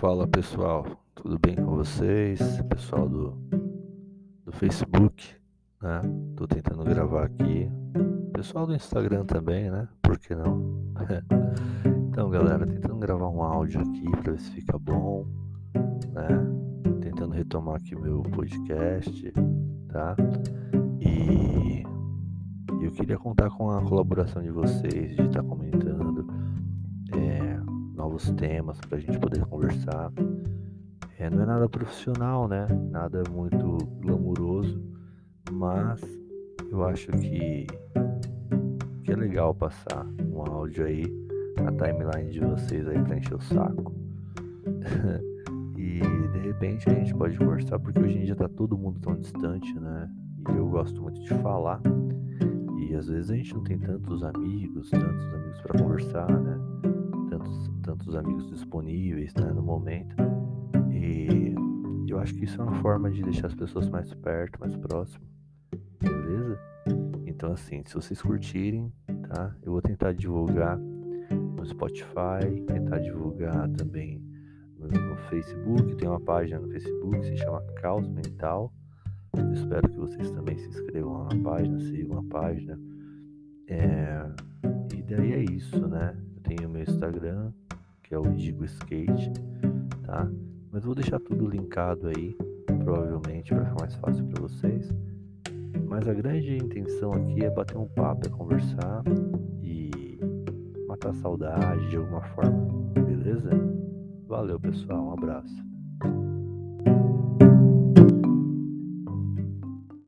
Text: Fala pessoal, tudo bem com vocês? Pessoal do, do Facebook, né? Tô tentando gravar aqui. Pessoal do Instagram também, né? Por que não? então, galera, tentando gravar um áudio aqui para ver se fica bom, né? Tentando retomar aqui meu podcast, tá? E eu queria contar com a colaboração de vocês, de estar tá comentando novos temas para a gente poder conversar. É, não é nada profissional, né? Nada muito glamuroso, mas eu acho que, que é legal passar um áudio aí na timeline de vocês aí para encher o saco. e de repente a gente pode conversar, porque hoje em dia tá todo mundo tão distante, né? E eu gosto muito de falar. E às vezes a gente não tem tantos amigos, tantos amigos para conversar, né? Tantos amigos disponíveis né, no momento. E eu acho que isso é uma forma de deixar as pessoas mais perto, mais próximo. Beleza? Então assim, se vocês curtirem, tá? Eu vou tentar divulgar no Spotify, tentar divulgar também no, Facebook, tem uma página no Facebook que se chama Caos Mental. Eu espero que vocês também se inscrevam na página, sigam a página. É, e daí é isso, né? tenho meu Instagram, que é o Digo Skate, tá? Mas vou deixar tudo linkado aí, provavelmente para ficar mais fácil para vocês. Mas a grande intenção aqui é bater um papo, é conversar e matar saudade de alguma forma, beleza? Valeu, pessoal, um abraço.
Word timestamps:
Fala 0.00 0.26
pessoal, 0.26 0.86
tudo 1.14 1.38
bem 1.38 1.54
com 1.54 1.76
vocês? 1.76 2.40
Pessoal 2.70 3.06
do, 3.06 3.36
do 4.46 4.50
Facebook, 4.50 5.28
né? 5.82 6.00
Tô 6.34 6.46
tentando 6.46 6.82
gravar 6.84 7.24
aqui. 7.24 7.70
Pessoal 8.32 8.66
do 8.66 8.74
Instagram 8.74 9.26
também, 9.26 9.70
né? 9.70 9.86
Por 10.00 10.18
que 10.18 10.34
não? 10.34 10.94
então, 12.08 12.30
galera, 12.30 12.66
tentando 12.66 12.98
gravar 12.98 13.28
um 13.28 13.42
áudio 13.42 13.82
aqui 13.82 14.10
para 14.22 14.32
ver 14.32 14.40
se 14.40 14.50
fica 14.52 14.78
bom, 14.78 15.26
né? 16.14 16.28
Tentando 17.02 17.34
retomar 17.34 17.74
aqui 17.74 17.94
meu 17.94 18.22
podcast, 18.22 19.32
tá? 19.92 20.16
E 20.98 21.84
eu 22.82 22.90
queria 22.92 23.18
contar 23.18 23.50
com 23.50 23.70
a 23.70 23.82
colaboração 23.82 24.42
de 24.42 24.50
vocês, 24.50 25.14
de 25.14 25.22
estar 25.26 25.42
tá 25.42 25.42
comentando 25.42 25.79
novos 28.20 28.30
temas 28.32 28.78
para 28.80 28.98
a 28.98 29.00
gente 29.00 29.18
poder 29.18 29.44
conversar. 29.46 30.12
É, 31.18 31.30
não 31.30 31.42
é 31.42 31.46
nada 31.46 31.68
profissional, 31.68 32.46
né? 32.46 32.66
Nada 32.90 33.22
muito 33.30 33.78
glamuroso, 34.00 34.82
mas 35.50 36.00
eu 36.70 36.84
acho 36.84 37.10
que, 37.12 37.66
que 39.04 39.12
é 39.12 39.16
legal 39.16 39.54
passar 39.54 40.06
um 40.32 40.40
áudio 40.42 40.84
aí 40.84 41.04
na 41.62 41.72
timeline 41.72 42.30
de 42.30 42.40
vocês 42.40 42.86
aí 42.88 43.02
para 43.02 43.16
encher 43.16 43.34
o 43.34 43.40
saco. 43.40 43.94
e 45.76 46.00
de 46.32 46.38
repente 46.38 46.88
a 46.88 46.94
gente 46.94 47.14
pode 47.14 47.36
conversar, 47.38 47.78
porque 47.78 48.00
hoje 48.00 48.18
em 48.18 48.24
dia 48.24 48.36
tá 48.36 48.48
todo 48.48 48.76
mundo 48.76 48.98
tão 49.00 49.16
distante, 49.16 49.78
né? 49.78 50.10
E 50.50 50.56
eu 50.56 50.68
gosto 50.68 51.00
muito 51.02 51.20
de 51.22 51.34
falar. 51.34 51.80
E 52.78 52.94
às 52.94 53.08
vezes 53.08 53.30
a 53.30 53.36
gente 53.36 53.54
não 53.54 53.62
tem 53.62 53.78
tantos 53.78 54.22
amigos, 54.22 54.90
tantos 54.90 55.34
amigos 55.34 55.60
para 55.60 55.78
conversar, 55.82 56.40
né? 56.40 56.49
Tantos 58.00 58.14
amigos 58.14 58.48
disponíveis 58.48 59.34
né, 59.34 59.52
no 59.52 59.62
momento. 59.62 60.16
E 60.90 61.54
eu 62.08 62.18
acho 62.18 62.34
que 62.34 62.44
isso 62.44 62.60
é 62.60 62.64
uma 62.64 62.80
forma 62.80 63.10
de 63.10 63.22
deixar 63.22 63.48
as 63.48 63.54
pessoas 63.54 63.88
mais 63.88 64.12
perto, 64.14 64.58
mais 64.58 64.74
próximo. 64.76 65.24
Beleza? 66.00 66.58
Então 67.26 67.52
assim, 67.52 67.82
se 67.84 67.94
vocês 67.94 68.20
curtirem, 68.22 68.92
tá? 69.28 69.54
Eu 69.62 69.72
vou 69.72 69.82
tentar 69.82 70.12
divulgar 70.12 70.78
no 70.78 71.64
Spotify, 71.66 72.60
tentar 72.66 72.98
divulgar 72.98 73.68
também 73.70 74.22
no, 74.78 75.16
Facebook, 75.28 75.94
tem 75.96 76.08
uma 76.08 76.20
página 76.20 76.58
no 76.58 76.68
Facebook 76.70 77.20
que 77.20 77.26
se 77.26 77.36
chama 77.36 77.62
Caos 77.76 78.08
Mental. 78.08 78.72
Eu 79.36 79.52
espero 79.52 79.88
que 79.88 79.98
vocês 79.98 80.30
também 80.30 80.58
se 80.58 80.66
inscrevam 80.68 81.24
na 81.24 81.36
página, 81.42 81.78
sigam 81.78 82.18
a 82.18 82.24
página. 82.24 82.80
É, 83.68 84.26
e 84.96 85.02
daí 85.02 85.32
é 85.34 85.44
isso, 85.44 85.86
né? 85.86 86.16
tenho 86.56 86.68
meu 86.68 86.82
Instagram, 86.82 87.52
que 88.10 88.14
é 88.16 88.18
o 88.18 88.28
Digo 88.32 88.64
Skate, 88.64 89.32
tá? 90.02 90.28
Mas 90.72 90.84
vou 90.84 90.96
deixar 90.96 91.20
tudo 91.20 91.46
linkado 91.46 92.08
aí, 92.08 92.36
provavelmente 92.82 93.54
para 93.54 93.64
ficar 93.64 93.76
mais 93.78 93.94
fácil 93.94 94.26
para 94.26 94.42
vocês. 94.42 94.92
Mas 95.86 96.08
a 96.08 96.12
grande 96.12 96.56
intenção 96.56 97.12
aqui 97.12 97.44
é 97.44 97.50
bater 97.50 97.76
um 97.76 97.86
papo, 97.86 98.26
é 98.26 98.30
conversar 98.30 99.04
e 99.62 100.18
matar 100.88 101.14
saudade 101.14 101.88
de 101.88 101.98
alguma 101.98 102.22
forma, 102.34 102.92
beleza? 102.94 103.50
Valeu, 104.26 104.58
pessoal, 104.58 105.06
um 105.06 105.12
abraço. 105.12 105.69